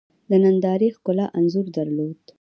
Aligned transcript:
د 0.29 0.31
نندارې 0.43 0.87
ښکلا 0.95 1.25
انځور 1.37 1.65
درلود. 1.77 2.17